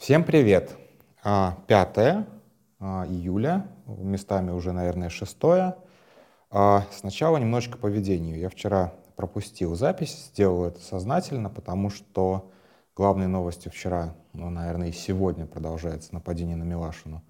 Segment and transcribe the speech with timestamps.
[0.00, 0.78] Всем привет!
[1.22, 2.26] 5 а,
[2.78, 5.36] а, июля, местами уже, наверное, 6.
[6.50, 8.38] А, сначала немножечко по ведению.
[8.38, 12.50] Я вчера пропустил запись, сделал это сознательно, потому что
[12.96, 17.22] главной новостью вчера, ну, наверное, и сегодня продолжается нападение на Милашину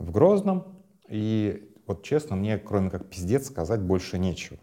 [0.00, 0.82] в Грозном.
[1.08, 4.58] И вот честно, мне кроме как пиздец сказать больше нечего.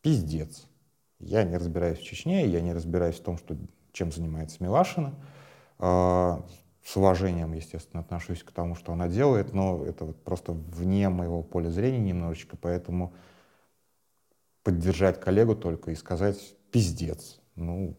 [0.00, 0.68] Пиздец.
[1.18, 3.56] Я не разбираюсь в Чечне, я не разбираюсь в том, что,
[3.90, 5.12] чем занимается Милашина.
[5.84, 6.44] А,
[6.84, 11.42] с уважением, естественно, отношусь к тому, что она делает, но это вот просто вне моего
[11.42, 13.14] поля зрения немножечко, поэтому
[14.62, 16.38] поддержать коллегу только и сказать
[16.70, 17.40] «пиздец».
[17.56, 17.96] Ну,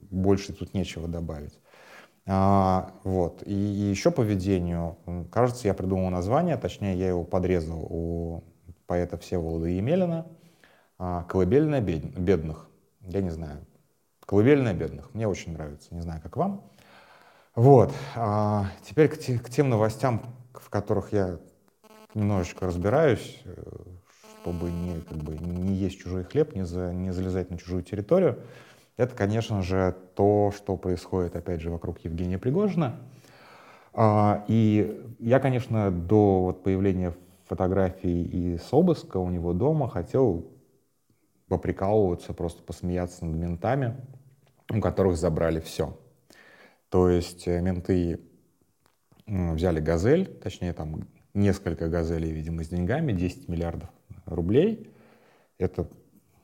[0.00, 1.60] больше тут нечего добавить.
[2.26, 3.42] А, вот.
[3.44, 4.96] И, и еще по ведению.
[5.30, 8.42] Кажется, я придумал название, точнее, я его подрезал у
[8.86, 10.26] поэта Всеволода Емелина.
[10.98, 12.70] А, «Колыбельная бедных».
[13.02, 13.66] Я не знаю.
[14.24, 15.12] «Колыбельная бедных».
[15.12, 15.94] Мне очень нравится.
[15.94, 16.70] Не знаю, как вам.
[17.58, 17.92] Вот.
[18.14, 20.22] А теперь к, те, к тем новостям,
[20.54, 21.40] в которых я
[22.14, 23.50] немножечко разбираюсь, э,
[24.40, 28.38] чтобы не, как бы, не есть чужой хлеб, не, за, не залезать на чужую территорию.
[28.96, 33.00] Это, конечно же, то, что происходит, опять же, вокруг Евгения Пригожина.
[33.92, 37.12] А, и я, конечно, до вот появления
[37.48, 40.46] фотографий и с обыска у него дома хотел
[41.48, 43.96] поприкалываться, просто посмеяться над ментами,
[44.72, 45.92] у которых забрали все.
[46.90, 48.20] То есть э, менты
[49.26, 53.90] взяли «Газель», точнее, там несколько «Газелей», видимо, с деньгами, 10 миллиардов
[54.24, 54.90] рублей.
[55.58, 55.88] Это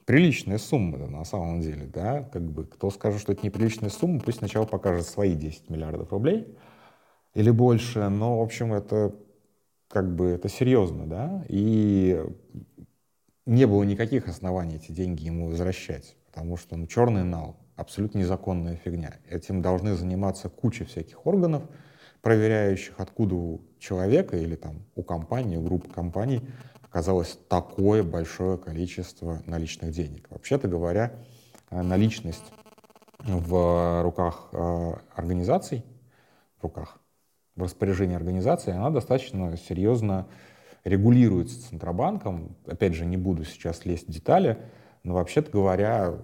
[0.05, 4.39] приличная сумма на самом деле, да, как бы, кто скажет, что это неприличная сумма, пусть
[4.39, 6.57] сначала покажет свои 10 миллиардов рублей
[7.35, 9.15] или больше, но, в общем, это
[9.89, 12.23] как бы, это серьезно, да, и
[13.47, 18.77] не было никаких оснований эти деньги ему возвращать, потому что, ну, черный нал, абсолютно незаконная
[18.77, 19.15] фигня.
[19.29, 21.63] Этим должны заниматься куча всяких органов,
[22.23, 26.43] проверяющих, откуда у человека или там у компании, у группы компаний
[26.83, 30.31] оказалось такое большое количество наличных денег.
[30.31, 31.13] Вообще-то говоря,
[31.71, 32.53] э, наличность
[33.19, 35.85] в руках э, организаций,
[36.61, 37.01] в руках,
[37.57, 40.29] в распоряжении организации, она достаточно серьезно
[40.85, 42.57] регулируется Центробанком.
[42.67, 44.59] Опять же, не буду сейчас лезть в детали,
[45.03, 46.15] но вообще-то говоря,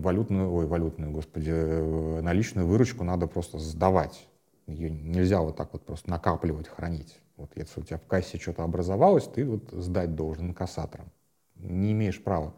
[0.00, 4.28] валютную, ой, валютную, господи, э, наличную выручку надо просто сдавать.
[4.66, 7.18] Ее нельзя вот так вот просто накапливать, хранить.
[7.36, 11.10] Вот если у тебя в кассе что-то образовалось, ты вот сдать должен инкассаторам.
[11.56, 12.54] Не имеешь права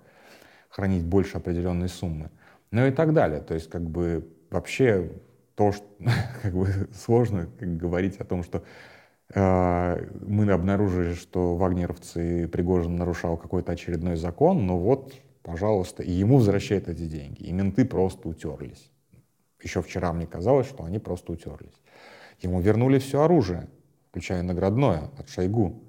[0.75, 2.31] хранить больше определенной суммы.
[2.71, 3.41] Ну и так далее.
[3.41, 5.13] То есть как бы вообще
[5.55, 5.87] то, что
[6.43, 8.65] как бы сложно как говорить о том, что
[9.35, 16.39] э, мы обнаружили, что вагнеровцы Пригожин нарушал какой-то очередной закон, но вот пожалуйста, и ему
[16.39, 17.43] возвращают эти деньги.
[17.43, 18.91] И менты просто утерлись.
[19.63, 21.81] Еще вчера мне казалось, что они просто утерлись.
[22.41, 23.69] Ему вернули все оружие,
[24.11, 25.85] включая наградное от Шойгу.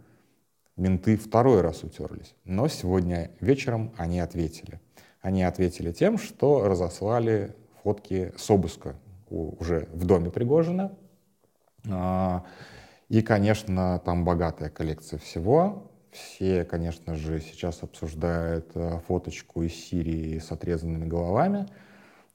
[0.75, 2.35] Менты второй раз утерлись.
[2.43, 4.81] Но сегодня вечером они ответили.
[5.21, 8.95] Они ответили тем, что разослали фотки с обыска
[9.29, 10.95] уже в доме Пригожина.
[11.89, 12.43] А,
[13.07, 15.91] и, конечно, там богатая коллекция всего.
[16.15, 21.67] Все, конечно же, сейчас обсуждают э, фоточку из Сирии с отрезанными головами.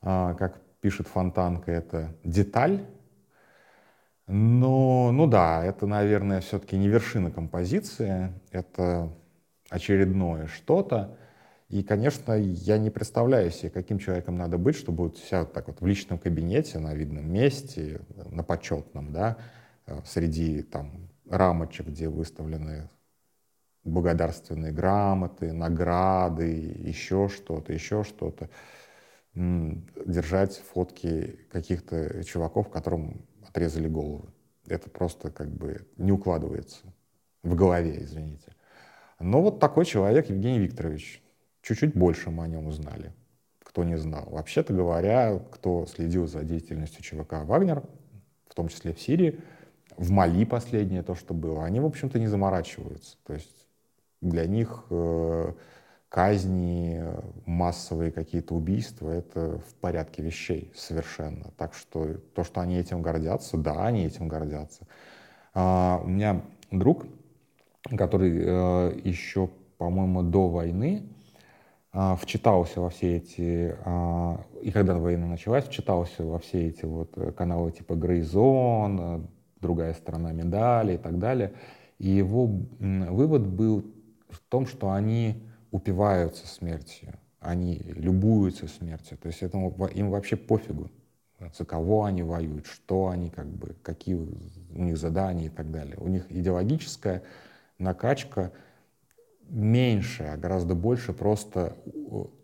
[0.02, 2.84] А, как пишет Фонтанка, это деталь.
[4.26, 9.10] Но, ну да, это, наверное, все-таки не вершина композиции, это
[9.70, 11.16] очередное что-то.
[11.70, 15.80] И, конечно, я не представляю себе, каким человеком надо быть, чтобы вот себя так вот
[15.80, 19.38] в личном кабинете, на видном месте, на почетном, да,
[19.86, 22.90] э, среди там рамочек, где выставлены
[23.84, 28.50] благодарственные грамоты, награды, еще что-то, еще что-то.
[29.34, 34.28] Держать фотки каких-то чуваков, которым отрезали головы.
[34.66, 36.92] Это просто как бы не укладывается
[37.42, 38.54] в голове, извините.
[39.18, 41.22] Но вот такой человек, Евгений Викторович,
[41.62, 43.12] чуть-чуть больше мы о нем узнали,
[43.62, 44.28] кто не знал.
[44.30, 47.82] Вообще-то говоря, кто следил за деятельностью ЧВК «Вагнер»,
[48.48, 49.40] в том числе в Сирии,
[49.96, 53.16] в Мали последнее то, что было, они, в общем-то, не заморачиваются.
[53.24, 53.59] То есть
[54.20, 55.52] для них э,
[56.10, 57.02] казни,
[57.46, 61.52] массовые какие-то убийства— это в порядке вещей совершенно.
[61.56, 64.86] Так что то, что они этим гордятся, да, они этим гордятся.
[65.54, 67.06] А, у меня друг,
[67.96, 71.08] который э, еще, по-моему, до войны
[71.92, 77.16] а, вчитался во все эти, а, и когда война началась, вчитался во все эти вот
[77.36, 79.28] каналы типа Грейзон,
[79.60, 81.52] другая сторона медали и так далее.
[81.98, 82.46] И его
[82.78, 83.84] вывод был
[84.32, 89.18] в том, что они упиваются смертью, они любуются смертью.
[89.18, 90.90] То есть этому, им вообще пофигу,
[91.56, 94.28] за кого они воюют, что они, как бы, какие у
[94.70, 95.96] них задания и так далее.
[95.98, 97.22] У них идеологическая
[97.78, 98.52] накачка
[99.48, 101.76] меньше, а гораздо больше просто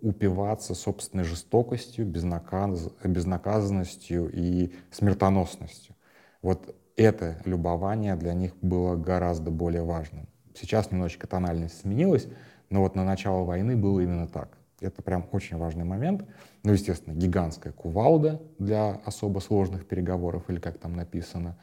[0.01, 2.91] упиваться собственной жестокостью, безнаказ...
[3.05, 5.95] безнаказанностью и смертоносностью.
[6.43, 10.27] Вот это любование для них было гораздо более важным.
[10.57, 12.29] Сейчас немножечко тональность сменилась,
[12.71, 14.57] но вот на начало войны было именно так.
[14.81, 16.25] Это прям очень важный момент.
[16.63, 21.57] Ну, естественно, гигантская кувалда для особо сложных переговоров, или как там написано.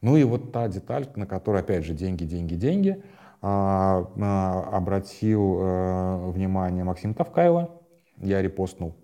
[0.00, 3.02] Ну и вот та деталь, на которую, опять же, деньги, деньги, деньги,
[3.40, 7.80] а, а, обратил а, внимание Максим Тавкаева.
[8.18, 8.94] Я репостнул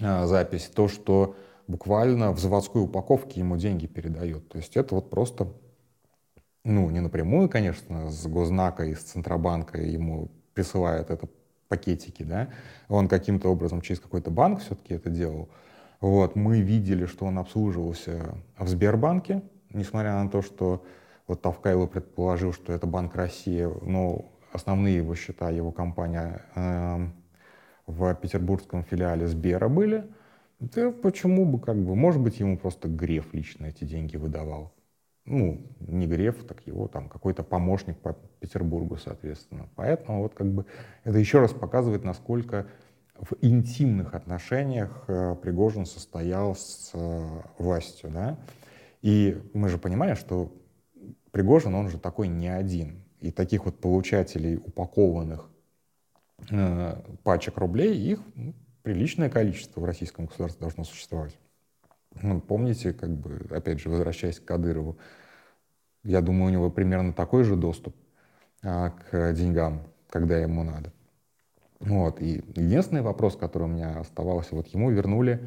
[0.00, 0.70] а, запись.
[0.74, 1.36] То, что
[1.68, 4.48] буквально в заводской упаковке ему деньги передает.
[4.48, 5.48] То есть это вот просто,
[6.66, 11.28] ну, не напрямую, конечно, с Гознака и с Центробанка ему присылают это
[11.68, 12.48] пакетики, да,
[12.88, 15.48] он каким-то образом через какой-то банк все-таки это делал.
[16.00, 19.42] Вот, мы видели, что он обслуживался в Сбербанке,
[19.72, 20.84] несмотря на то, что
[21.26, 27.08] вот Тавкаева предположил, что это Банк России, но основные его счета, его компания э,
[27.86, 30.04] в петербургском филиале Сбера были.
[30.60, 34.72] Да почему бы, как бы, может быть, ему просто Греф лично эти деньги выдавал.
[35.26, 39.68] Ну, не Греф, так его там какой-то помощник по Петербургу, соответственно.
[39.74, 40.66] Поэтому вот как бы
[41.02, 42.66] это еще раз показывает, насколько
[43.18, 47.28] в интимных отношениях э, Пригожин состоял с э,
[47.58, 48.38] властью, да.
[49.02, 50.52] И мы же понимаем, что
[51.32, 53.02] Пригожин, он же такой не один.
[53.20, 55.50] И таких вот получателей упакованных
[56.50, 58.20] э, пачек рублей, их
[58.82, 61.36] приличное количество в российском государстве должно существовать.
[62.22, 64.98] Ну, помните, как бы, опять же, возвращаясь к Кадырову,
[66.02, 67.94] я думаю, у него примерно такой же доступ
[68.62, 70.92] а, к деньгам, когда ему надо.
[71.80, 72.20] Вот.
[72.20, 75.46] И единственный вопрос, который у меня оставался, вот ему вернули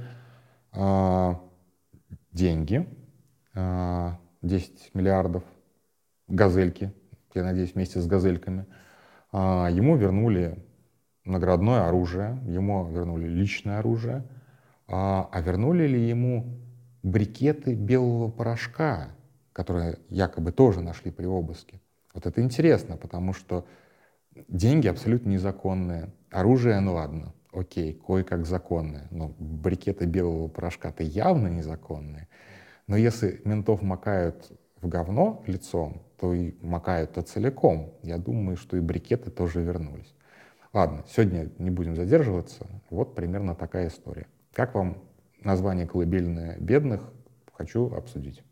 [0.72, 1.42] а,
[2.32, 2.88] деньги,
[3.56, 5.44] а, 10 миллиардов
[6.28, 6.94] газельки,
[7.34, 8.66] я надеюсь, вместе с газельками.
[9.32, 10.58] А, ему вернули
[11.26, 14.24] наградное оружие, ему вернули личное оружие,
[14.90, 16.58] а, а вернули ли ему
[17.04, 19.12] брикеты белого порошка,
[19.54, 21.80] которые якобы тоже нашли при обыске.
[22.14, 23.66] Вот это интересно, потому что
[24.48, 32.28] деньги абсолютно незаконные, оружие, ну ладно, окей, кое-как законное, но брикеты белого порошка-то явно незаконные.
[32.88, 34.52] Но если ментов макают
[34.82, 37.94] в говно лицом, то и макают-то целиком.
[38.02, 40.16] Я думаю, что и брикеты тоже вернулись.
[40.74, 42.66] Ладно, сегодня не будем задерживаться.
[42.90, 44.26] Вот примерно такая история.
[44.60, 44.98] Как вам
[45.42, 47.00] название «Колыбельная бедных»?
[47.54, 48.44] Хочу обсудить.